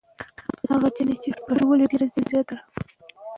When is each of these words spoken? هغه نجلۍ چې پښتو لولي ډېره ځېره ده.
هغه 0.69 0.87
نجلۍ 0.93 1.15
چې 1.23 1.29
پښتو 1.35 1.53
لولي 1.57 1.85
ډېره 1.91 2.07
ځېره 2.13 2.41
ده. 2.47 2.57